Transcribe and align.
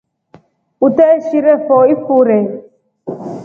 Uteeshirefo 0.87 1.75
ifure. 1.95 2.39